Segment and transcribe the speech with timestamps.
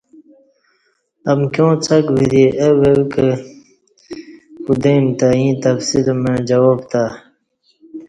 [1.31, 3.25] امکیاں څک وری او او کہ
[4.63, 7.03] کُودئیم تہ ییں تفصیل مع جواب پتہ